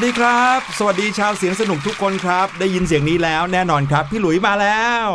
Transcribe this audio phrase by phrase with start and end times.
[0.00, 5.06] วัสดีครับ สวัสดีชาวเสียงสนุกทุกคนครับ ได้ยินเสียงนี้แล้วแน่นอนครับ พี่หลุยมาแล้ว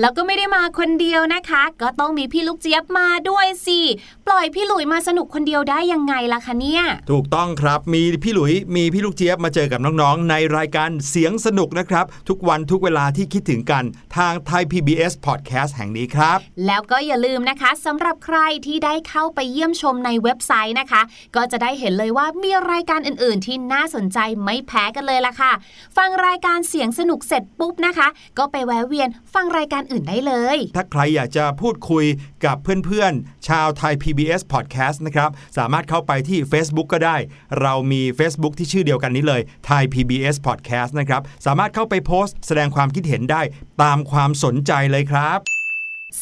[0.00, 3.80] แล้วก็ไม่ได้มาคนเดียวนะคะ ก็ต้องมีพี่ลูกเจี๊ยบมาด้วยสิ
[4.26, 13.84] ปล่อยพี่หลุยมาสนุกคนเดียวได้ยังไงล่ะคะเนี่ย ถูกต้องครับมีพี่หลุยมีพี่ลูกเจี๊ยบมาเจอกับน้องๆ ในรายการเสียงสนุกนะครับ ทุกวันทุกเวลาที่คิดถึงกัน
[14.16, 21.02] ทางไทย PBS Podcast แห่งนี้ครับ แล้วก็อย่าลืมนะคะสำหรับใครที่ได้เข้าไปเยี่ยมชมในเว็บไซต์นะคะ
[21.36, 25.52] ก็จะได้เห็นเลยว่ามีรายการอื่น ๆ ที่น่าสนใจไม่แพ้กันเลยล่ะค่ะ
[25.96, 28.08] ฟังรายการเสียงสนุกเสร็จปุ๊บนะคะ
[28.38, 32.04] ก็ไปแวะเวียนฟังรายการอื่นได้เลย ถ้าใครอยากจะพูดคุย
[32.44, 32.56] กับ
[32.86, 37.16] เพื่อนๆ ชาวไทย PBS Podcast นะครับ สามารถเข้าไปที่ Facebook ก็ได้
[37.60, 43.42] เรามี Facebook ที่ชื่อเดียวกันนี้เลยไทย PBS Podcast นะครับ สามารถเข้าไปโพสต์ แสดงความคิดเห็นได้
[43.82, 45.61] ตามความสนใจเลยครับ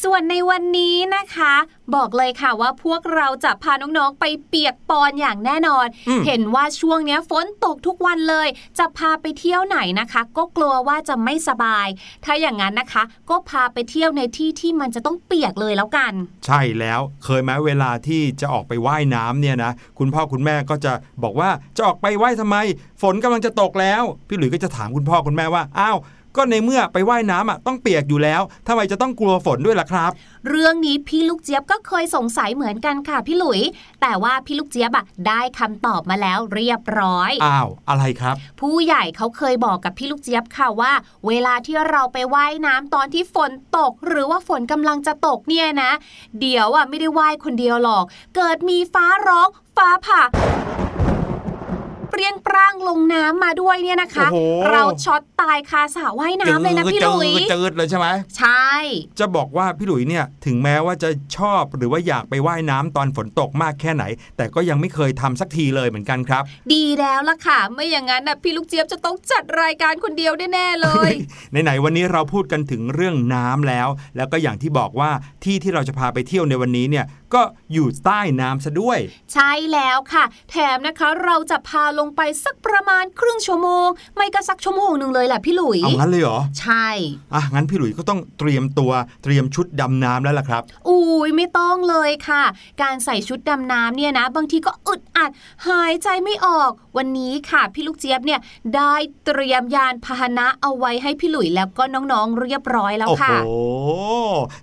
[0.03, 1.53] ส่วนในวันนี้นะคะ
[1.95, 8.47] บอกเลยค่ะว่าพวกเราจะพาน้องๆไปเปียกปอนอย่างแน่นอนอืมเห็นว่าช่วงเนี้ยฝนตกทุกวันเลย
[8.79, 11.87] จะพาไปเที่ยวไหนนะคะ ก็กลัวว่าจะไม่สบาย
[12.25, 16.13] ถ้าอย่างนั้นนะคะ ก็พาไปเที่ยวในที่ที่มันจะต้องเปียกเลยแล้วกัน
[16.45, 22.57] ใช่แล้วเคยไหมเวลาที่จะออกไปว่ายน้ำเนี่ยนะคุณพ่อคุณแม่ก็จะบอกว่าจะออกไปว่ายทำไม
[23.01, 25.97] ฝนกำลังจะตกแล้ว พี่หลุยส์ก็จะถามคุณพ่อคุณแม่ว่าอ้าว
[26.35, 30.11] ก็ในเมื่อไปว่ายน้ำอะต้องเปียกอยู่แล้วทำไมจะต้องกลัวฝนด้วยล่ะครับ
[30.49, 33.61] เรื่องนี้พี่ลูกเจี๊ยบก็เคยสงสัยเหมือนกันค่ะพี่หลุย
[34.01, 40.93] แต่ว่าพี่ลูกเจี๊ยบอะได้คำตอบมาแล้วเรียบร้อย อ้าวอะไรครับ ผู้ใหญ่เขาเคยบอกกับพี่ลูกเจี๊ยบค่ะว่า
[41.27, 45.91] เวลาที่เราไปว่ายน้ำตอนที่ฝนตก หรือว่าฝนกำลังจะตกเนี่ยนะ
[46.39, 48.05] เดี๋ยวอะไม่ได้ว่ายคนเดียวหรอก
[48.35, 49.47] เกิดมีฟ้าร้อง
[49.77, 50.21] ฟ้าผ่า
[50.90, 50.90] เป
[52.21, 58.07] รี้ยงปร้างลงน้ำมาด้วยเนี่ยนะคะโอ้โหเราช็อตตายคาสระว่ายน้ำเลยนะพี่หลุยจืดจืดเลยใช่ไหม
[58.37, 58.69] ใช่
[59.19, 64.03] จะบอกว่าพี่หลุยเนี่ยถึงแม้ว่าจะชอบหรือว่าอยากไปว่ายน้ำตอนฝนตกมากแค่ไหน
[64.37, 71.11] แต่ก็ยังไม่เคยทำสักทีเลยเหมือนกันครับ ดีแล้วล่ะค่ะ ไม่อย่างนั้นนะพี่ลูกเจี๊ยบจะต้องจัดรายการคนเดียวแน่ๆเลย
[71.63, 73.87] ไหนๆวันนี้เราพูดกันถึงเรื่องน้ำแล้ว
[74.17, 75.11] แล้วก็อย่างที่บอกว่า
[75.43, 77.05] ที่ที่เราจะพาไปเที่ยวในวันนี้เนี่ย
[77.35, 77.43] ก็
[77.73, 78.99] อยู่ใต้น้ำซะด้วย
[79.33, 86.87] ใช่แล้วค่ะ แถมนะคะเราจะพาลงไปสักประมาณครึ่งชั่วโมง ไม่ก็สักชั่วโมงหนึ่งเลยแหละพี่หลุยเอางั้นเลยเหรอ ใช่
[87.33, 88.91] อะงั้นพี่หลุยก็ต้องเตรียมตัว
[89.23, 92.43] เตรียมชุดดำน้ำแล้วล่ะครับอุ้ยไม่ต้องเลยค่ะ
[92.81, 95.31] การใส่ชุดดำน้ำเนี่ยนะ บางทีก็อึดอัด
[95.67, 98.39] หายใจไม่ออกวันนี้ค่ะพี่ลูกเจี๊ยบเนี่ย
[98.75, 98.93] ได้
[99.25, 103.39] เตรียมยานพาหนะเอาไว้ให้พี่หลุยแล้วก็น้องๆเรียบร้อยแล้วโอ้โหค่ะ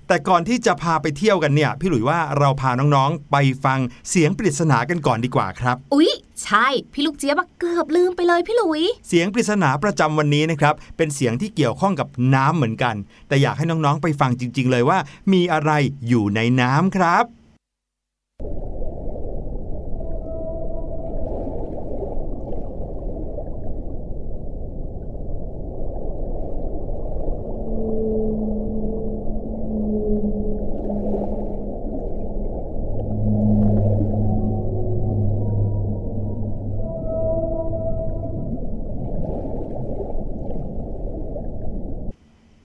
[0.08, 3.78] แต่ก่อนที่จะพาไปเที่ยวกันเนี่ย พี่หลุยว่าเราพาน้องๆ ไปฟัง
[4.10, 6.10] เสียงปริศนากันก่อนดีกว่าครับ อุ๊ย
[6.44, 12.94] ใช่ พี่ลูกเจี๊ยบอะเกือบลืมไปเลยพี่หลุย เสียงปริศนาประจำวันนี้นะครับ เป็นเสียงที่เกี่ยวข้องกับน้ำเหมือนกัน
[13.28, 14.98] แต่อยากให้น้องๆ ไปฟังจริง ๆ เลยว่า
[15.32, 15.70] มีอะไร
[16.08, 17.37] อยู่ในน้ำครับ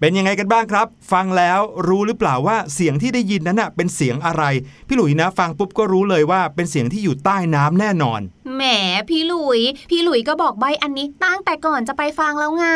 [0.03, 4.43] เป็นยังไงกันบ้างครับ ฟังแล้วรู้หรือเปล่าว่าเสียงที่ได้ยินนั้นน่ะเป็นเสียงอะไร
[4.87, 8.21] พี่หลุยนะ ฟังปุ๊บก็รู้เลยว่าเป็นเสียงที่อยู่ใต้น้ำแน่นอน
[8.55, 8.63] แหม
[9.09, 12.67] พี่หลุย พี่หลุยก็บอกใบอันนี้ตั้งแต่ก่อนจะไปฟังแล้วไง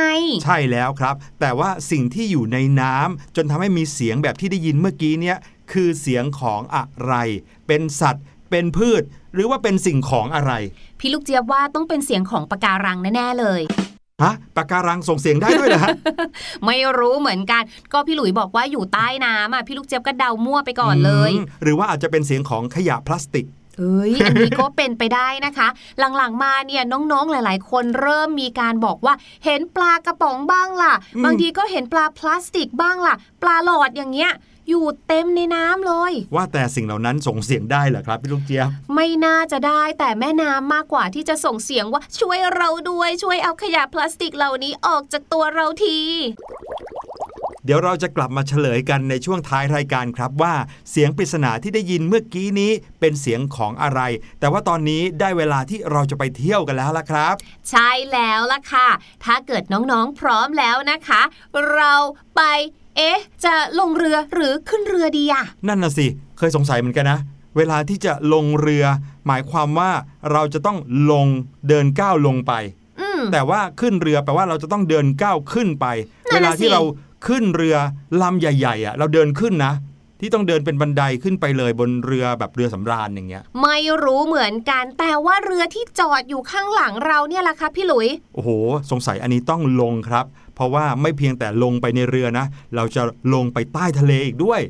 [0.43, 5.37] ใช่แล้วครับ แต่ว่าสิ่งที่อยู่ในน้ำจนทำให้มีเสียงแบบที่ได้ยินเมื่อกี้เนี่ย
[5.71, 7.13] คือเสียงของอะไร
[7.67, 9.03] เป็นสัตว์ เป็นพืช
[9.33, 10.51] หรือว่าเป็นสิ่งของอะไร
[10.99, 13.61] พี่ลูกเจี๊ยบว่าต้องเป็นเสียงของปะการังแน่ๆเลย
[14.23, 15.89] ฮะปากการังส่งเสียงได้ด้วยเหรอฮะ
[16.65, 23.45] ไม่รู้เหมือนกัน ก็พี่หลุยบอกว่าอยู่ใต้น้ำอะพี่ลูกเจี๊ยบก็เดามั่วไปก่อนเลยมหรือว่าอาจจะเป็นเสียงของขยะพลาสติก
[23.79, 25.67] เอ้ยอันนี้ก็เป็นไปได้นะคะ
[26.17, 29.13] หลังๆมาเนี่ยน้องๆหลาย ๆ คนเริ่มมีการบอกว่า
[29.45, 34.31] เห็นปลากระป๋องบ้างล่ะอืมบางทีก็เห็นปลาพลาสติกบ้างล่ะ ปลาหลอดอย่างเงี้ย
[34.69, 45.97] อยู่เต็มในน้ำเลย ว่าแต่สิ่งเหล่านั้นส่งเสียงได้เหรอครับพี่ลูกเจี๊ยบไม่น่าจะได้แต่แม่น้ำมากกว่าที่จะส่งเสียงว่าช่วยเราด้วยช่วยเอาขยะพลาสติกเหล่านี้ออกจากตัวเราที
[47.65, 50.53] เดี๋ยวเราจะกลับมาเฉลยกันในช่วงท้ายรายการครับว่า
[50.91, 54.01] เสียงปริศนาที่ได้ยินเมื่อกี้นี้เป็นเสียงของอะไร
[54.39, 57.35] แต่ว่าตอนนี้ได้เวลาที่เราจะไปเที่ยวกันแล้วล่ะครับ
[57.69, 58.87] ใช่แล้วล่ะค่ะ
[59.23, 61.21] ถ้าเกิดน้องๆพร้อมแล้วนะคะ
[61.73, 61.93] เรา
[62.35, 62.41] ไป
[62.97, 66.05] เอ๊ะ จะลงเรือหรือขึ้นเรือดีอะนั่นน่ะสิ
[66.37, 67.19] เคยสงสัยเหมือนกันนะ
[67.57, 68.85] เวลาที่จะลงเรือ
[69.27, 69.91] หมายความว่า
[70.31, 70.77] เราจะต้อง
[71.11, 71.27] ลง
[71.67, 72.53] เดินก้าวลงไป
[73.01, 75.85] อืมแต่ว่าขึ้นเรือแปลว่าเราจะต้องเดินก้าวขึ้นไป
[76.31, 76.81] นั่เวนน่ะลาที่สิเรา
[77.27, 77.75] ขึ้นเรือ
[78.21, 79.73] ลำใหญ่ๆอะเราเดินขึ้นนะ
[80.19, 88.49] ที่ต้องเดินเป็นบันไดขึ้นไปเลยบนเรือแบบเรือสำราญอย่างเงี้ย ไม่รู้เหมือนกันแต่ว่าเรือที่จอดอยู่ข้างหลังเราเนี่ยล่ะคะพี่หลุย โอ้โห
[88.91, 90.25] สงสัยอันนี้ต้องลงครับ
[90.57, 92.45] เพราะว่าไม่เพียงแต่ลงไปในเรือนะ
[92.75, 93.01] เราจะ
[93.33, 94.61] ลงไปใต้ทะเลอีกด้วย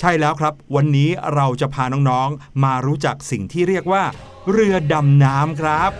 [0.00, 4.02] ใช่แล้วครับ วันนี้เราจะพาน้องๆ มารู้จักสิ่งที่เรียกว่า
[4.52, 5.90] เรือดำน้ำครับ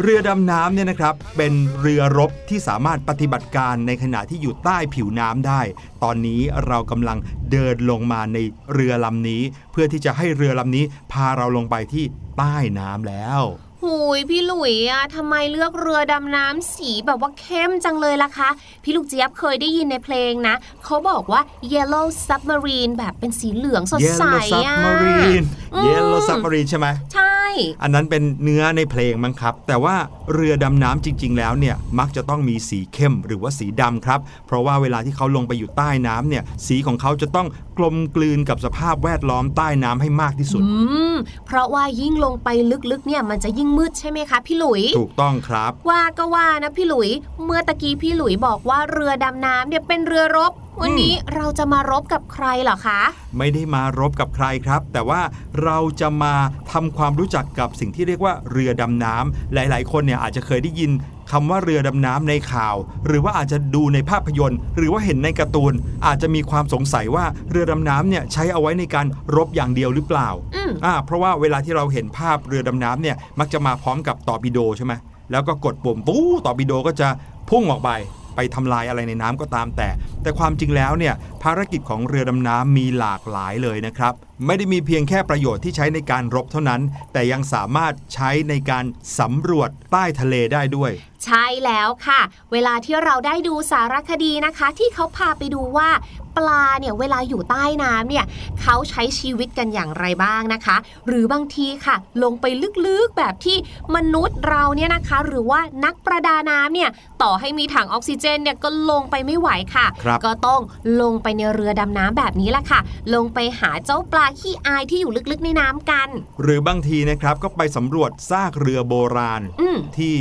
[0.00, 5.60] เรือดำน้ำเนี่ยนะครับ เป็นเรือรบที่สามารถปฏิบัติการในขณะที่อยู่ใต้ผิวน้ำได้
[6.02, 7.18] ตอนนี้เรากำลัง
[7.50, 8.38] เดินลงมาใน
[8.72, 12.04] เรือลำนี้ เพื่อที่จะให้เรือลำนี้พาเราลงไปที่
[12.38, 13.42] ใต้น้ำแล้ว
[13.84, 18.48] หูยพี่หลุยอะทำไมเลือกเรือดำน้ำสีแบบว่าเข้มจังเลยล่ะคะ
[18.82, 21.40] พี่ลูกเจี๊ยบเคยได้ยินในเพลงนะเขาบอกว่า
[21.72, 27.36] yellow submarine แบบเป็นสีเหลืองสดใส Yellow อะ Submarine อืม Yellow Submarine ใช่ไหมใช่
[27.82, 29.96] อันนั้นเป็นเนื้อในเพลงมั้งครับ แต่ว่า
[30.32, 37.46] เรือดำน้ำจริง ๆ แล้วเนี่ยมักจะต้องมีสีเข้มหรือว่าสีดำครับ เพราะว่าเวลาที่เขาลงไปอยู่ใต้น้ำเนี่ยสีของเขาจะต้อง
[37.78, 40.70] กลมกลืนกับสภาพแวดล้อมใต้น้ำให้มากที่สุดอื
[41.12, 41.14] ม
[41.46, 42.48] เพราะว่ายิ่งลงไป
[42.90, 47.10] ลึกๆเนี่ยมันจะยิ่งมืดใช่ไหมคะพี่หลุย ถูกต้องครับ ว่าก็ว่านะพี่หลุย
[47.44, 53.00] เมื่อตะกี้พี่หลุยบอกว่าเรือดำน้ำเนี่ยเป็นเรือรบ วันนี้เราจะมารบกับใครเหรอคะ
[53.38, 55.20] ไม่ได้มารบกับใครครับ แต่ว่า
[55.64, 56.34] เราจะมา
[56.72, 60.90] ทำความรู้จักกับสิ่งที่เรียกว่าเรือดำน้ำหลาย ๆ คนเนี่ยอาจจะเคยได้ยิน
[61.30, 62.76] คำว่าเรือดำน้ำในข่าว
[63.06, 65.72] หรือว่าอาจจะดูในภาพยนตร์ หรือว่าเห็นในการ์ตูน
[66.06, 74.92] อาจจะมีความสงสัยว่าเรือดำน้ำเนี่ยใช้เอาไว้ในการรบอย่างเดียวหรือเปล่าอืมอ่าเพราะว่าเวลาที่เราเห็นภาพเรือดำน้ำเนี่ยมักจะมาพร้อมกับตอร์ปิโดใช่ไหม
[75.30, 77.08] แล้วก็กดปุ่มปู้ตอร์ปิโดก็จะ
[77.50, 77.90] พุ่งออกไป
[78.36, 79.88] ไปทำลายอะไรในน้ำก็ตามแต่
[80.22, 84.14] แต่ความจริงแล้วเนี่ยภารกิจของเรือดำน้ำมีหลากหลายเลยนะครับ
[84.46, 86.80] ไม่ได้มีเพียงแค่ประโยชน์ที่ใช้ในการรบเท่านั้น
[87.12, 88.84] แต่ยังสามารถใช้ในการ
[89.18, 90.90] สำรวจใต้ทะเลได้ด้วย
[91.24, 92.20] ใช่แล้วค่ะ
[92.52, 95.90] เวลาที่เราได้ดูสารคดีนะคะ ที่เขาพาไปดูว่า
[96.36, 98.24] ปลาเนี่ยเวลาอยู่ใต้น้ำเนี่ย
[98.60, 100.76] เขาใช้ชีวิตกันอย่างไรบ้างนะคะ
[101.06, 102.44] หรือบางทีค่ะ ลงไป
[102.86, 103.56] ลึกๆแบบที่
[103.96, 106.90] มนุษย์เราเนี่ยนะคะ หรือว่านักประดาน้ำเนี่ย
[107.22, 110.60] ต่อให้มีถังออกซิเจนเนี่ยก็ลงไปไม่ไหวค่ะครับก็ต้อง
[111.00, 112.80] ลงไปในเรือดำน้ำแบบนี้แหละค่ะ
[113.14, 116.08] ลงไปหาเจ้าปลาขี้อายที่อยู่ลึกๆในน้ำกัน
[116.42, 120.16] หรือบางทีนะครับก็ไปสำรวจซากเรือโบราณอืมที่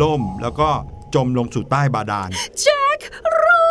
[0.00, 0.70] ล่มแล้วก็
[1.14, 2.28] จมลงสู่ใต้บาดาล
[2.60, 3.61] แจ็คโรส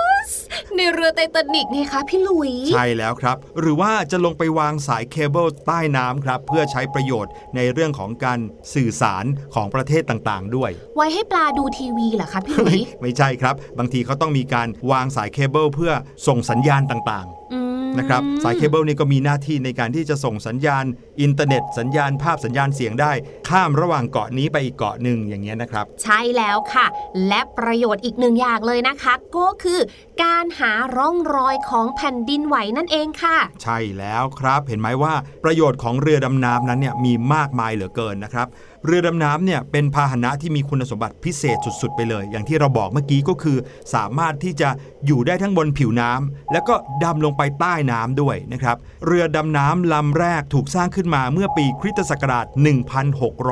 [0.75, 8.39] ในเรือไททานิกไงคะพี่หลุย ใช่แล้วครับ หรือว่าจะลงไปวางสายเคเบิลใต้น้ำครับ เพื่อใช้ประโยชน์ในเรื่องของการ
[8.73, 15.91] สื่อสารของประเทศต่างๆ ด้วย ไว้ให้ปลาดูทีวีเหรอคะพี่หลุย ไม่ใช่ครับ บางทีเขาต้องมีการวางสายเคเบิลเพื่อ
[16.27, 20.85] ส่งสัญญาณต่างอืมๆ นะครับสายเคเบิลนี่ก็มีหน้าที่ในการที่จะส่งสัญญาณ
[21.21, 23.11] อินเทอร์เน็ต สัญญาณภาพสัญญาณเสียงได้
[23.49, 26.85] ข้ามระหว่างเกาะนี้ไปอีกเกาะหนึ่งอย่างเงี้ยนะครับ ใช่แล้วค่ะ
[27.27, 29.79] และประโยชน์อีกหนึ่งอย่างเลยนะคะ ก็คือ
[30.23, 38.47] การหาร่องรอยของแผ่นดินไหวนั่นเองค่ะ ใช่แล้วครับเห็นไหมว่าประโยชน์ของเรือดำน้ำนั้นเนี่ยมีมากมายเหลือเกินนะครับ
[38.85, 43.57] เรือดำน้ำเนี่ยเป็นพาหนะที่มีคุณสมบัติพิเศษสุด ๆ ไปเลย อย่างที่เราบอกเมื่อกี้ก็คือ
[43.93, 44.69] สามารถที่จะ
[45.05, 52.45] อยู่ได้ทั้งบนผิวน้ำแล้วก็ดำลงไปใต้น้ำด้วยนะครับ เรือดำน้ำลำแรกถูกสร้างขึ้นมาเมื่อปีคริสตศักราช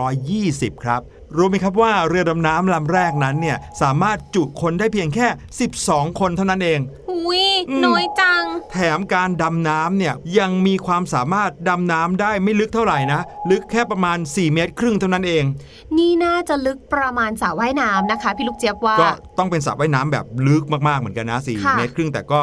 [0.10, 1.02] 1620 ครับ
[1.38, 5.28] รู้ไหมครับว่าเรือดำน้ำลำแรกนั้นเนี่ยสามารถจุคนได้เพียงแค่
[5.74, 6.80] 12 คนเท่านั้นเอง
[7.12, 13.22] อุ้ยอืมน้อยจัง แถมการดำน้ำเนี่ยยังมีความสามารถดำน้ำได้ไม่ลึกเท่าไหร่นะ
[13.52, 15.44] ลึกแค่ประมาณ 4 เมตรครึ่งเท่านั้นเอง
[15.98, 22.42] นี่น่าจะลึกประมาณสระว่ายน้ำนะคะ พี่ลูกเจี๊ยบว่า ก็ต้องเป็นสระว่ายน้ำแบบลึกมากๆเหมือนกันนะค่ะ4เมตรครึ่งแต่ก็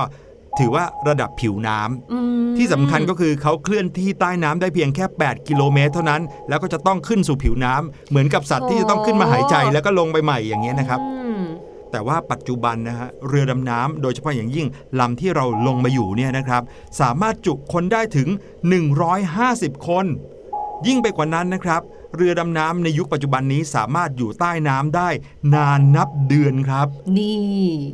[0.58, 11.42] ถือว่าระดับผิวน้ำอืมที่สำคัญก็คือเขาเคลื่อนที่ใต้น้ำได้เพียงแค่ 8 กิโลเมตรเท่านั้น แล้วก็จะต้องขึ้นสู่ผิวน้ำเหมือนกับสัตว์ที่จะต้องขึ้นมาหายใจแล้วก็ลงไปใหม่อย่างเงี้ยนะครับอืม
[11.92, 14.66] แต่ว่าปัจจุบันนะฮะเรือดำน้ำโดยเฉพาะอย่างยิ่ง
[15.00, 16.62] ลำที่เราลงมาอยู่เนี่ยนะครับ
[17.00, 18.28] สามารถจุคนได้ถึง
[19.08, 20.06] 150 คน
[20.86, 21.82] ยิ่งไปกว่านั้นนะครับ
[22.16, 25.08] เรือดำน้ำในยุคปัจจุบันนี้สามารถอยู่ใต้น้ำได้
[25.54, 26.86] นานนับเดือนครับ
[27.18, 27.40] นี่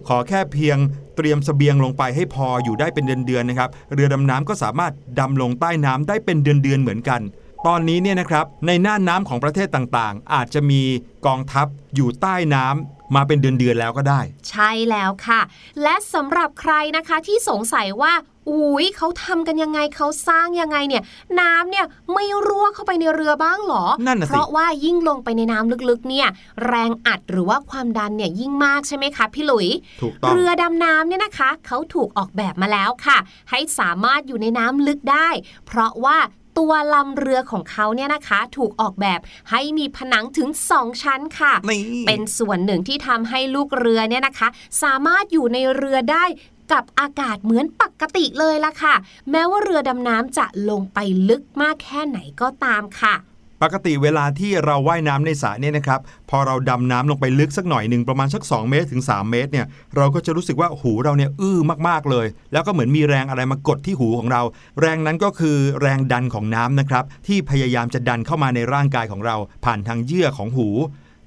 [0.09, 0.79] ขอแค่เพียง
[1.17, 7.21] เตรียมเสบียงลงไปให้พออยู่ได้เป็นเดือนๆนะครับ เรือดำน้ำก็สามารถดำลงใต้น้ำได้เป็นเดือนๆเหมือนกัน
[7.67, 10.83] ตอนนี้เนี่ยนะครับในน่านน้ำของประเทศต่างๆ อาจจะมี
[11.27, 15.41] กองทัพอยู่ใต้น้ำมาเป็นเดือนๆแล้วก็ได้ ใช่แล้วค่ะ
[15.83, 18.13] และสำหรับใครนะคะที่สงสัยว่า
[18.51, 21.03] อุ้ยเขาทำกันยังไงเขาสร้างยังไงเนี่ย
[21.41, 26.29] น้ำเนี่ยไม่รั่วเข้าไปในเรือบ้างเหรอนั่นน่ะสิเพราะว่ายิ่งลงไปในน้ำลึกๆ เนี่ย
[26.67, 29.69] แรงอัดหรือว่าความดันเนี่ยยิ่งมากใช่ไหมคะพี่หลุย
[30.03, 33.19] ถูกต้องเรือดำน้ำเนี่ยนะคะเขาถูกออกแบบมาแล้วค่ะ
[33.51, 35.29] ให้สามารถอยู่ในน้ำลึกได้
[35.67, 36.19] เพราะว่า
[36.61, 39.21] ตัวลำเรือของเขาเนี่ยนะคะ ถูกออกแบบ
[39.51, 44.49] ให้มีผนังถึง 2 ชั้นค่ะนี่เป็นส่วนหนึ่งที่ทำให้ลูกเรือเนี่ยนะคะ
[44.83, 46.25] สามารถอยู่ในเรือได้
[46.73, 48.95] กับอากาศเหมือนปกติเลยล่ะค่ะ
[49.31, 50.99] แม้ว่าเรือดำน้ำจะลงไป
[51.29, 53.15] ลึกมากแค่ไหนก็ตามค่ะ
[53.63, 56.01] ปกติเวลาที่เราว่ายน้ำในสระเนี่ยนะครับ
[56.31, 64.43] พอเราดำน้ำลงไปลึกสักหน่อยหนึ่งประมาณสัก 2 เมตรถึง 3 เมตรเนี่ยเราก็จะรู้สึกว่าหูเราเนี่ยอื้อมากๆเลย แล้วก็เหมือนมีแรงอะไรมากดที่หูของเรา
[64.81, 70.69] แรงนั้นก็คือแรงดันของน้ำนะครับที่พยายามจะดันเข้ามาในร่างกายของเรา ผ่านทางเยื่อของหู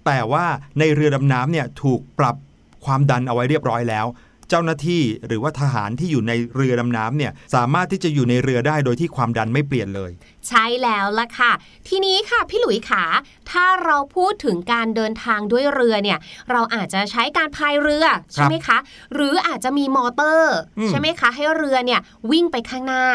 [0.06, 0.46] แต่ว่า
[0.80, 2.36] ในเรือดำน้ำเนี่ยถูกปรับ
[2.86, 4.06] ความดันเอาไว้เรียบร้อยแล้ว
[4.50, 10.12] เจ้าหน้าที่หรือว่าทหารที่อยู่ในเรือดำน้ำเนี่ยสามารถที่จะอยู่ในเรือได้โดยที่ความดันไม่เปลี่ยนเลย
[10.50, 11.52] ใช่แล้วล่ะค่ะ
[11.88, 13.04] ทีนี้ค่ะพี่หลุยขา
[13.52, 16.20] ถ้าเราพูดถึงการเดินทางด้วยเรือเนี่ย
[16.52, 18.78] เราอาจจะใช้การพายเรือใช่ไหมคะ
[19.14, 22.00] หรืออาจจะมีมอเตอร์อืมใช่ไหมคะ ให้เรือเนี่ย
[22.32, 23.06] วิ่งไปข้างหน้า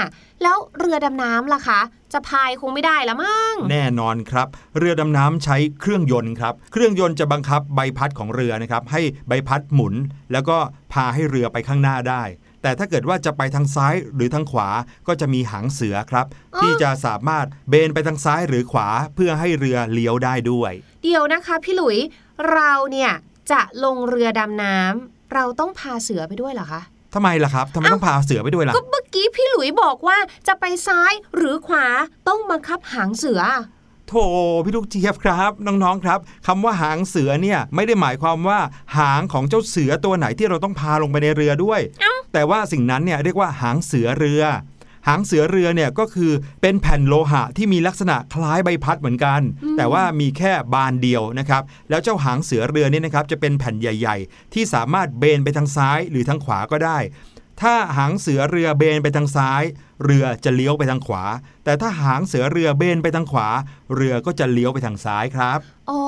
[0.43, 1.81] แล้วเรือดำน้ำล่ะคะ
[2.13, 9.95] จะพายคงไม่ได้ละมั้งแน่นอนครับ เรือดำน้ำใช้เครื่องยนต์ครับ เครื่องยนต์จะบังคับใบพัดของเรือนะครับให้ใบพัดหมุน
[10.33, 10.57] แล้วก็
[10.93, 12.23] พาให้เรือไปข้างหน้าได้
[12.63, 14.69] แต่ถ้าเกิดว่าจะไปทางซ้ายหรือทางขวา
[15.09, 21.99] ก็จะมีหางเสือครับอ๋อที่จะสามารถเบนไปทางซ้ายหรือขวาเพื่อให้เรือเลี้ยวได้ด้วย เดี๋ยวนะคะพี่หลุย
[22.53, 23.13] เราเนี่ย
[23.53, 26.83] จะลงเรือดำน้ำเราต้องพาเสือไปด้วยเหรอคะ
[27.15, 31.87] ทำไมล่ะครับทำไมต้องพาเสือไปด้วยล่ะก็เมื่อกี้พี่หลุยบอกว่าจะไปซ้ายหรือขวา
[32.29, 33.41] ต้องบังคับหางเสือ
[34.11, 34.17] โถ
[34.65, 38.59] พี่ลูกเจี๊ยบครับ น้องๆครับคำว่าหางเสือเนี่ยไม่ได้หมายความว่า
[38.99, 44.43] หางของเจ้าเสือตัวไหนที่เราต้องพาลงไปในเรือด้วยเอ้าแต่ว่าสิ่งนั้นเนี่ยเรียกว่าหางเสือเรือ
[45.09, 49.41] หางเสือเรือเนี่ยก็คือเป็นแผ่นโลหะที่มีลักษณะคล้ายใบพัดเหมือนกัน
[49.77, 56.99] แต่ว่ามีแค่บานเดียวนะครับ แล้วเจ้าหางเสือเรือเนี่ยนะครับจะเป็นแผ่นใหญ่ ๆ ที่สามารถเบนไปทางซ้ายหรือทางขวาก็ได้
[57.63, 59.63] ถ้าหางเสือเรือเบนไปทางซ้าย
[60.05, 61.25] เรือจะเลี้ยวไปทางขวา
[61.65, 63.49] แต่ถ้าหางเสือเรือเบนไปทางขวา
[63.95, 65.59] เรือก็จะเลี้ยวไปทางซ้ายครับ
[65.91, 66.03] อ๋อ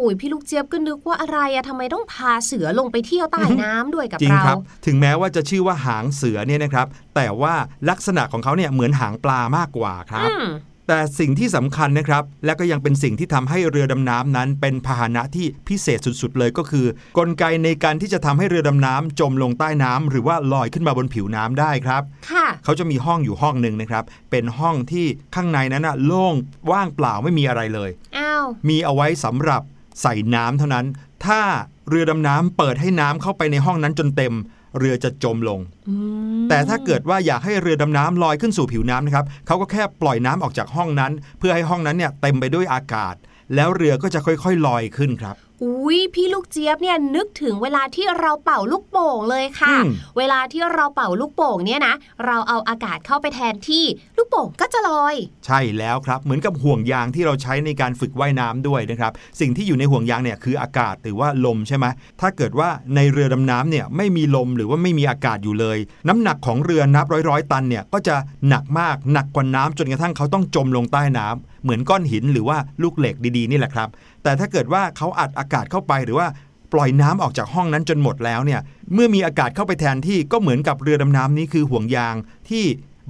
[0.00, 7.54] อุ้ยพี่ลูกเจี๊ยบก็นึกว่าอะไรอะทำไมต้องพาเสือลงไปเที่ยวใต้น้ำด้วยกับจริงเราครับ ถึงแม้ว่าจะชื่อว่าหางเสือเนี่ยนะครับ แต่ว่า
[7.90, 10.46] ลักษณะของเขาเนี่ยเหมือนหางปลามากกว่าครับอืม
[10.88, 16.86] แต่สิ่งที่สำคัญนะครับ และก็ยังเป็นสิ่งที่ทำให้เรือดำน้ำนั้น เป็นพาหนะที่พิเศษสุดๆเลยก็คือ
[17.18, 26.34] กลไกในการที่จะทำให้เรือดำน้ำจมลงใต้น้ำหรือว่าลอยขึ้นมาบนผิวน้ำได้ครับค่ะเขาจะมีห้องอยู่ห้องหนึ่งนะครับ เป็นห้องที่ข้างในนั้นนะโล่ง
[26.70, 29.62] ว่างเปล่าไม่มีอะไรเลยอ้าวมีเอาไว้สำหรับ
[30.02, 30.86] ใส่น้ำเท่านั้น
[31.26, 31.40] ถ้า
[31.88, 34.34] เรือดำน้ำเปิดให้น้ำเข้าไปในห้องนั้นจนเต็ม
[34.78, 35.94] เรือจะจมลงอื
[36.42, 43.14] มแต่ถ้าเกิดว่าอยากให้เรือดำน้ำลอยขึ้นสู่ผิวน้ำนะครับเขาก็แค่ปล่อยน้ำออกจากห้องนั้น เพื่อให้ห้องนั้นเนี่ยเต็มไปด้วยอากาศ
[43.54, 51.94] แล้วเรือก็จะค่อยๆลอยขึ้นครับ อุ้ยพี่ลูกเจี๊ยบเนี่ยนึกถึงเวลาที่เราเป่าลูกโป่งเลยค่ะอืมเวลาที่เราเป่าลูกโป่งเนี่ยนะ
[52.26, 53.84] เราเอาอากาศเข้าไปแทนที่
[54.16, 55.14] ลูกโป่งก็จะลอย
[55.46, 61.86] ใช่แล้วครับ เหมือนกับห่วงยางที่เราใช้ในการฝึกว่ายน้ำด้วยนะครับ สิ่งที่อยู่ในห่วงยางเนี่ยคืออากาศหรือว่าลมใช่ไหม
[62.20, 68.16] ถ้าเกิดว่าในเรือดำน้ำเนี่ยไม่มีลมหรือว่าไม่มีอากาศอยู่เลย น้ำหนักของเรือนับร้อยร้อยๆตันเนี่ยก็จะ
[68.48, 73.88] หนักมากหนักกว่าน้ำจนกระทั่งเขาต้องจมลงใต้น้ำ เหมือนก้อนหินหรือว่าลูกเหล็กดีๆนี่แหละครับ
[74.22, 76.28] แต่ถ้าเกิดว่าเขาอัดอากาศเข้าไปหรือว่า
[76.72, 78.60] ปล่อยน้ำออกจากห้องนั้นจนหมดแล้วเนี่ย
[78.94, 82.14] เมื่อมีอากาศเข้าไปแทนที่ก็เหมือนกับเรือดำน้ำนี้คือห่วงยาง
[82.50, 82.64] ที่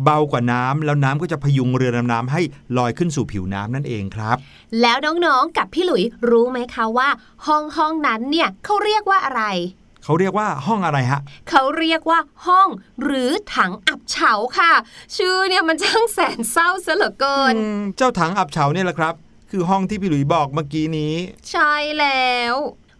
[0.04, 2.40] เบากว่าน้ำแล้วน้ำก็จะพยุงเรือดำน้ำให้
[2.76, 4.36] ลอยขึ้นสู่ผิวน้ำนั่นเองครับ
[4.80, 7.08] แล้วน้องๆกับพี่หลุยรู้ไหมคะว่า
[7.46, 9.42] ห้องห้องนั้นเนี่ยเขาเรียกว่าอะไร
[10.04, 12.68] เขาเรียกว่าห้องอะไรฮะเขาเรียกว่าห้อง
[13.02, 14.72] หรือถังอับเฉาค่ะ
[15.16, 19.14] ชื่อเนี่ยมันช่างแสนเศร้าซะเหลือเกินอืมเจ้าถังอับเฉาเนี่ยแหละครับ
[19.50, 21.14] คือห้องที่พี่หลุยบอกเมื่อกี้นี้
[21.50, 22.54] ใช่แล้ว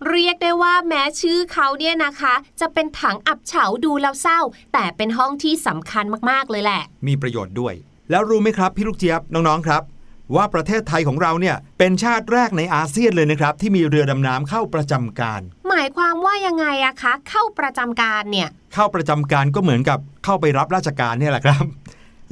[0.09, 4.41] เรียกได้ว่าแม้ชื่อเขาเนี่ยนะคะ จะเป็นถังอับเฉาดูแล้วเศร้า
[4.73, 7.75] แต่เป็นห้องที่สำคัญมากๆเลยแหละ มีประโยชน์ด้วย
[8.11, 9.83] แล้วรู้ไหมครับ พี่ลูกเจี๊ยบน้องๆครับ
[10.35, 21.65] ว่าประเทศไทยของเราเนี่ยเป็นชาติแรกในอาเซียนเลยนะครับ ที่มีเรือดำน้ำเข้าประจำการ หมายความว่ายังไงอะคะ เข้าประจำการเนี่ย เข้าประจำการก็เหมือนกับเข้าไปรับราชการเนี่ยแหละครับ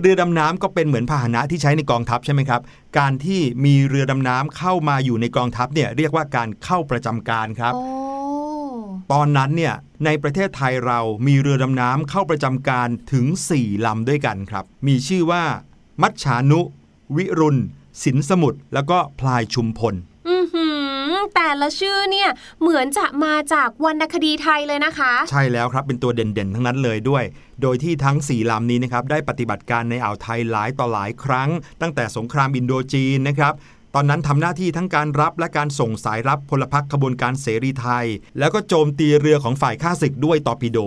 [0.00, 2.60] เรือดำน้ำก็เป็นเหมือนพาหนะที่ใช้ในกองทัพใช่ไหมครับ
[2.98, 7.84] การที่มีเรือดำน้ำเข้ามาอยู่ในกองทัพเนี่ยเรียกว่าการเข้าประจำการครับโอ้
[9.12, 9.74] ตอนนั้นเนี่ย
[10.04, 13.26] ในประเทศไทยเรามีเรือดำน้ำเข้าประจำการถึง
[13.56, 15.44] 4 ลำด้วยกันครับ มีชื่อว่า
[16.02, 16.60] มัชชานุ
[17.16, 17.60] วิรุณ
[18.02, 19.94] สินสมุทรแล้วก็พลายชุมพล
[20.28, 20.66] อือหื
[21.10, 27.24] อแต่ละชื่อเนี่ยเหมือนจะมาจากวรรณคดีไทยเลยนะคะ ใช่แล้วครับเป็นตัวเด่นๆ ทั้งนั้นเลยด้วย
[27.62, 31.50] โดยที่ทั้ง 4ลำนี้นะครับได้ปฏิบัติการในอ่าวไทยหลายต่อหลายครั้ง
[31.80, 33.52] ตั้งแต่สงครามอินโดจีนนะครับ
[33.94, 38.06] ตอนนั้นทำหน้าที่ทั้งการรับและการส่งสายรับพลพรรคขบวนการเสรีไทย
[38.38, 40.78] แล้วก็โจมตีเรือของฝ่ายข้าศึกด้วยตอร์ปิโด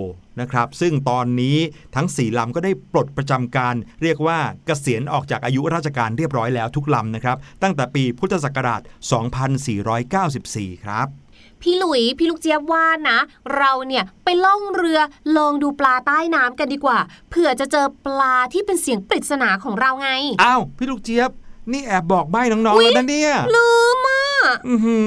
[0.42, 1.58] นะครับ ซึ่งตอนนี้
[1.96, 8.82] ทั้ง 4 ลำก็ได้ปลดประจำการ เรียกว่าเกษียณออกจากอายุราชการเรียบร้อยแล้วทุกลำนะครับ ตั้งแต่ปีพุทธศักราช
[10.02, 11.08] 2494 ครับ
[11.62, 13.20] พี่หลุย พี่ลูกเจี๊ยบว่านะ
[13.58, 15.00] เราเนี่ยไปล่องเรือ
[15.38, 20.10] ลองดูปลาใต้น้ำกันดีกว่าเผื่อจะเจอปลาที่เป็นเสียงปริศนาของเราไง
[20.44, 21.32] อ้าว พี่ลูกเจี๊ยบ
[21.72, 23.85] นี่แอบบอกใบ้น้องๆแล้วนะเนี่ยลืม
[24.46, 24.98] อะอือหื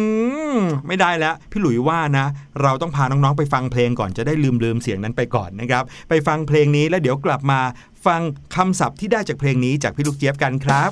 [0.55, 2.27] อไม่ได้แล้ว พี่หลุยว่านะ
[2.62, 7.61] เราต้องพาน้องๆไปฟังเพลงก่อนจะได้ลืมลืมเสียงนั้นไปก่อนนะครับ ไปฟังเพลงนี้แล้วเดี๋ยวกลับมา
[8.07, 8.20] ฟัง
[8.57, 10.90] คำศัพท์ที่ได้จากเพลงนี้จากพี่ลูกเจี๊ยบกันครับ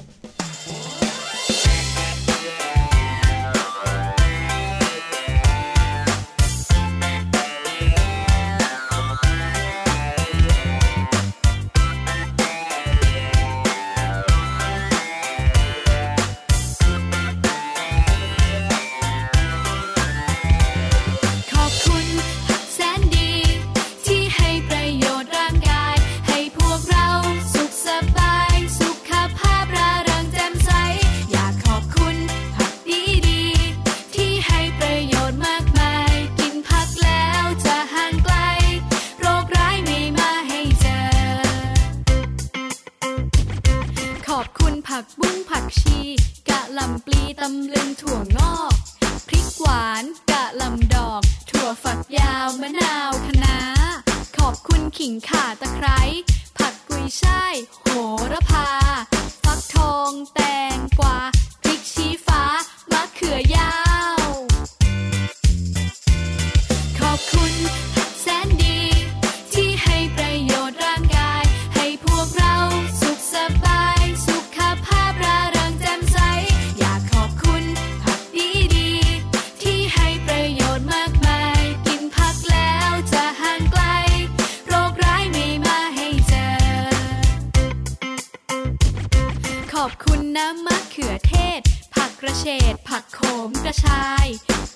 [90.97, 91.61] ขือเทศ
[91.95, 94.27] ผักกระเฉด ผักโขมกระชาย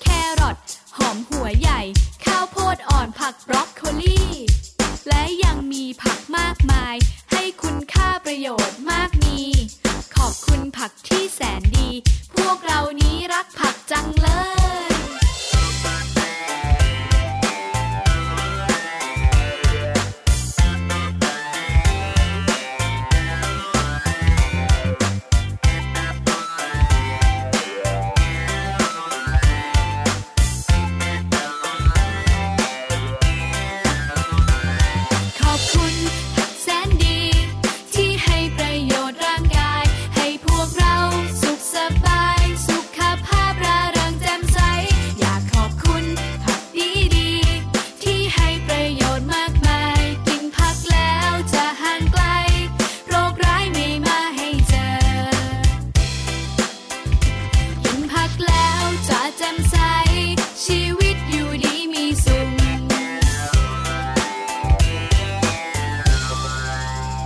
[0.01, 0.07] แค
[0.39, 0.57] รอท
[0.97, 1.81] หอมหัวใหญ่
[2.25, 4.21] ข้าวโพดอ่อนผักบรอกโคลี
[5.07, 6.95] และยังมีผักมากมาย
[7.31, 9.39] ให้คุณค่าประโยชน์มากมี
[10.15, 11.89] ขอบคุณผักที่แสนดี
[12.35, 14.29] พวกเรานี้รักผักจังเล
[14.59, 14.60] ย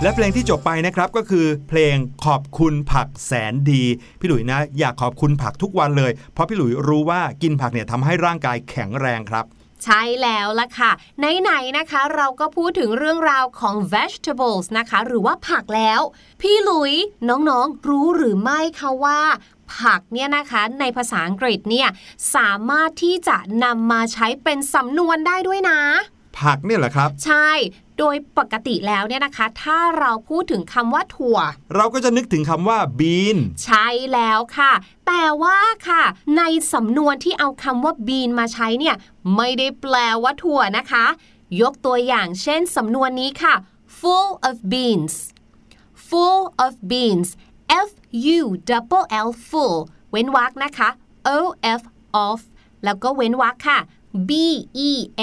[0.06, 3.82] และเพลงที่จบไปนะครับก็คือเพลงขอบคุณผักแสนดี
[4.20, 9.44] พี่หลุยนะ อยากขอบคุณผักทุกวันเลย เพราะพี่หลุยรู้ว่ากินผักเนี่ยทำให้ร่างกายแข็งแรงครับ
[9.84, 16.00] ใช่แล้วล่ะค่ะ ไหนๆนะคะ เราก็พูดถึงเรื่องราวของ vegetables นะคะ หรือว่าผักแล้ว
[16.40, 16.92] พี่หลุย
[17.28, 19.20] น้องๆ รู้หรือไม่คะว่า
[19.78, 21.88] ผักเนี่ยนะคะในภาษาอังกฤษเนี่ย
[22.34, 25.80] สามารถที่จะนำมาใช้เป็นสำนวนได้ด้วยนะ
[26.40, 27.50] ผักเนี่ยแหละครับ ใช่
[27.98, 31.38] โดยปกติแล้วเนี่ยนะคะ ถ้าเราพูดถึงคำว่าถั่ว
[31.74, 34.72] เราก็จะนึกถึงคำว่า bean ใช่แล้วค่ะ
[35.06, 36.02] แต่ว่าค่ะ
[36.36, 38.96] ในสำนวนที่เอาคำว่า bean มาใช้เนี่ย
[39.36, 41.04] ไม่ได้แปลว่าถั่วนะคะ
[41.60, 43.54] ยกตัวอย่างเช่นสำนวนนี้ค่ะ
[43.98, 45.14] full of beans
[46.08, 47.28] full of beans
[47.88, 47.90] f
[48.36, 49.78] u double l full
[50.10, 50.88] เว้นวรรคนะคะ
[51.36, 51.38] o
[51.80, 51.82] f
[52.26, 52.40] of
[52.84, 53.78] แล้วก็เว้นวรรคค่ะ
[54.28, 54.30] b
[54.88, 55.22] e a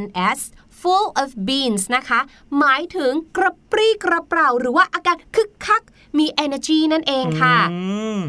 [0.00, 0.02] n
[0.38, 0.40] s
[0.80, 2.20] full of beans นะคะ
[2.58, 5.82] หมายถึงกระปรี้กระเปร่า หรือว่าอาการคึกคัก
[6.18, 7.78] มี energy นั่นเองค่ะอื
[8.18, 8.20] ม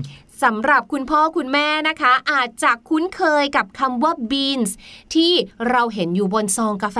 [0.47, 4.71] สำหรับคุณพ่อคุณแม่นะคะ อาจจะคุ้นเคยกับคำว่า beans
[5.15, 5.33] ที่
[5.69, 6.99] เราเห็นอยู่บนซองกาแฟ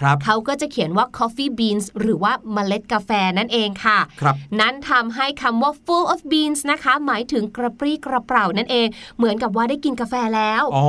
[0.00, 10.86] ครับเขาก็จะเขียนว่า coffee beans หรือว่าเมล็ดกาแฟนั่นเองค่ะครับนั้นทำให้คำว่า full of beans นะคะ หมายถึงกระปรี้กระเปร่านั่นเอง เหมือนกับว่าได้กินกาแฟแล้ว อ๋อ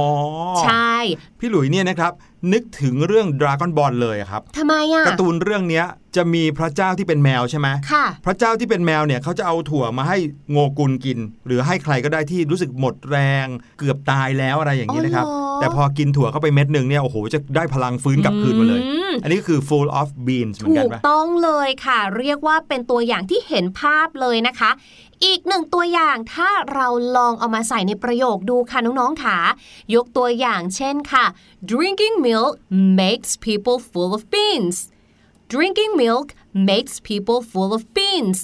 [0.63, 0.93] ใช่
[1.39, 2.13] พี่หลุยเนี่ยนะครับ
[2.53, 10.17] นึกถึงเรื่องดราก้อนบอลเลยอะครับทำไมอะการ์ตูนเรื่องเนี้ยจะมีพระเจ้าที่เป็นแมวใช่ไหมค่ะ พระเจ้าที่เป็นแมวเนี่ยเขาจะเอาถั่วมาให้
[10.51, 13.47] โงกุลกิน หรือให้ใครก็ได้ที่รู้สึกหมดแรง
[13.79, 24.71] เกือบตายแล้วอะไรอย่างนี้นะครับอ๋อเหรอแต่พอกินถั่วเข้าไปเม็ดหนึ่งเนี่ยโอ้โหจะได้พลังฟื้นกลับคืนมาเลยอืมอันนี้ก็คือ full of beans เหมือนถูกันกปะต้องเลยค่ะ เรียกว่าเป็นตัวอย่างที่เห็นภาพเลยนะคะ
[25.25, 29.37] อีกหนึ่งตัวอย่างถ้าเราลองเอามาใส่ในประโยคดูค่ะน้องๆค่ะ
[29.95, 31.25] ยกตัวอย่างเช่นค่ะ
[31.69, 32.53] drinking milk
[32.99, 34.77] makes people full of beans
[35.53, 36.27] drinking milk
[36.69, 38.39] makes people full of beans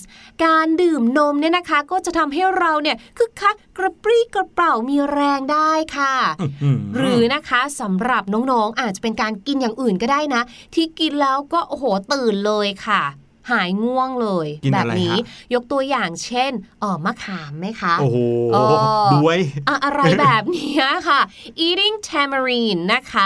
[0.46, 6.16] การดื่มนมเนี่ยนะคะ ก็จะทำให้เราเนี่ยคึกคักกระปรี้กระเปร่ามีแรงได้ค่ะ
[6.64, 10.42] อืมหรือนะคะสำหรับน้องๆ อาจจะเป็นการกินอย่างอื่นก็ได้นะ
[10.74, 13.04] ที่กินแล้วก็โอ้โหตื่นเลยค่ะ
[13.52, 18.18] หายง่วงเลยกินแบอะบไรนี้ฮะยกตัวอย่างเช่นเออมะขามไหมคะ โอ้โห
[18.54, 18.76] เออ
[19.16, 21.22] ด้วยอะอะไรแบบเนี้ยค่ะ
[21.68, 23.26] eating tamarind นะคะ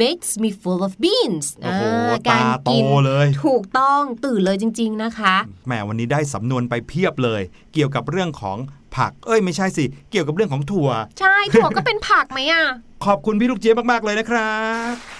[0.00, 2.70] makes me full of beans โอ้โหอ่ตาโต
[3.06, 5.34] เลยถูกต้องตื่นเลยจริง ๆนะคะ
[5.66, 8.58] แหมวันนี้ได้สำนวนไปเพียบเลย เกี่ยวกับเรื่องของ
[8.96, 10.88] ผัก เอ้ยไม่ใช่สิ เกี่ยวกับเรื่องของถั่ว
[11.20, 12.64] ใช่ ถั่วก็เป็นผักไหมอะ
[13.06, 14.54] ขอบคุณพี่ลูกเจี๊ยบมาก ๆ เลยนะครั
[14.92, 15.19] บ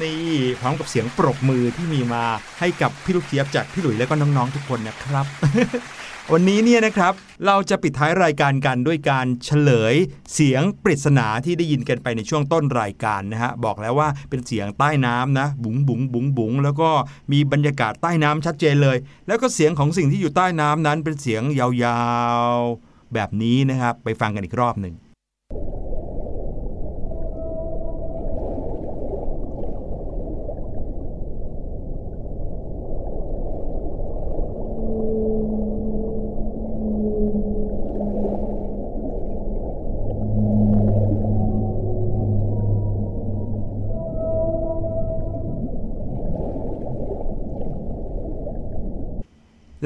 [0.00, 0.20] นี่
[0.60, 2.24] พร้อมกับเสียงปรบมือที่มีมา
[2.60, 5.26] ให้กับพี่ลูกเจี๊ยบจากพี่หลุยและก็น้องๆทุกคนนะครับ
[6.32, 7.12] วันนี้เนี่ยนะครับ
[7.46, 9.94] เราจะปิดท้ายรายการกันด้วยการเฉลย
[10.34, 16.90] เสียงปริศนาที่ได้ยินกันไปในช่วงต้นรายการนะฮะบอกแล้วว่าเป็นเสียงใต้น้ำนะ บุ๋งบุ๋งบุ๋งบุ๋งแล้วก็
[17.32, 22.02] มีบรรยากาศใต้น้ำชัดเจนเลย แล้วก็เสียงของสิ่งที่อยู่ใต้น้ำนั้นเป็นเสียงยา
[22.54, 24.94] วๆ แบบนี้นะครับไปฟังกันอีกรอบหนึ่ง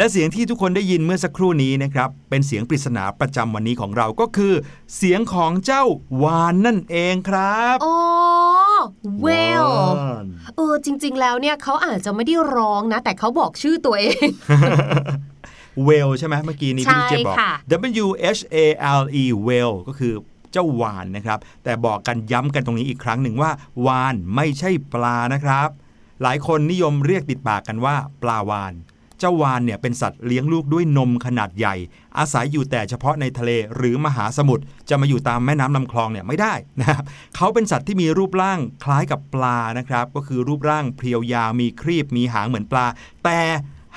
[0.07, 4.55] และเสียงที่ทุกคนได้ยินเมื่อสักครู่นี้นะครับ เป็นเสียงปริศนาประจำวันนี้ของเราก็คือ
[4.97, 5.85] เสียงของเจ้า
[6.23, 7.97] วานนั่นเองครับอ๋อ
[9.25, 14.27] whale วานเออจริง ๆ แล้วเนี่ยเขาอาจจะไม่ได้ร้องนะ แต่เขาบอกชื่อตัวเอง
[15.85, 17.53] เวลใช่ไหมเมื่อกี้นี้พี่ลูกเจี๊ยบบอกใช่ค่ะ
[18.05, 18.57] W H A
[19.01, 20.13] L E whale ก็คือ
[20.53, 23.51] เจ้าวานนะครับ แต่บอกกันย้ำกันตรงนี้อีกครั้งหนึ่งว่า
[23.87, 25.69] วานไม่ใช่ปลานะครับ
[26.23, 28.75] หลายคนนิยมเรียกติดปากกันว่า ปลาวาน
[29.19, 31.75] เจ้าวานเนี่ยเป็นสัตว์เลี้ยงลูกด้วยนมขนาดใหญ่
[32.19, 37.05] อาศัยอยู่แต่เฉพาะในทะเลหรือมหาสมุทรจะมาอยู่ตามแม่น้ำลำคลองเนี่ยไม่ได้นะครับ
[37.37, 42.87] เขาเป็นสัตว์ที่มีรูปร่างคล้ายกับปลานะครับก็คือรูปร่างเพรียวยาวมีครีบมีหางเหมือนปลา
[43.25, 43.41] แต่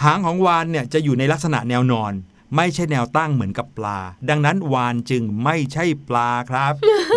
[0.04, 2.14] หางของวานเนี่ยจะอยู่ในลักษณะแนวนอน
[2.56, 6.74] ไม่ใช่แนวตั้งเหมือนกับปลา ดังนั้นวานจึงไม่ใช่ปลาครับ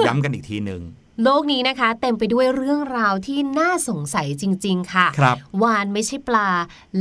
[0.07, 0.83] ย้ำกันอีกทีหนึ่ง
[1.25, 6.51] โลกนี้นะคะ เต็มไปด้วยเรื่องราวที่น่าสงสัยจริง ๆ ค่ะครับวานไม่ใช่ปลา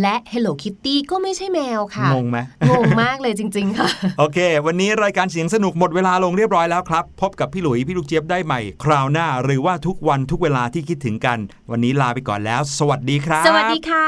[0.02, 2.38] และ Hello Kitty ก็ไม่ใช่แมวค่ะ งงไหม
[2.69, 11.39] งงมากเลยจริง ๆ ค่ะ โอเค วันนี้รายการเสียงสนุกหมดเวลาลงเรียบร้อยแล้วครับ พบกับพี่หลุย พี่ลูกเจี๊ยบได้ใหม่ คราวหน้าหรือว่าทุกวันทุกเวลาที่คิดถึงกัน
[11.71, 14.08] วันนี้ลาไปก่อนแล้ว สวัสดีครับ สวัสดีค่ะ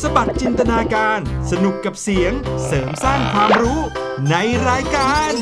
[0.00, 1.18] สบัดจินตนาการ
[1.50, 2.32] สนุกกับเสียง
[2.66, 3.80] เสริมสร้างความรู้
[4.30, 4.34] ใน
[4.68, 5.32] รายการ